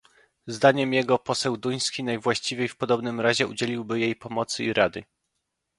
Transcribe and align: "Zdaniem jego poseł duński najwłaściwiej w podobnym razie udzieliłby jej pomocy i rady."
"Zdaniem 0.47 0.93
jego 0.93 1.19
poseł 1.19 1.57
duński 1.57 2.03
najwłaściwiej 2.03 2.67
w 2.67 2.77
podobnym 2.77 3.21
razie 3.21 3.47
udzieliłby 3.47 3.99
jej 3.99 4.15
pomocy 4.15 4.63
i 4.63 4.73
rady." 4.73 5.03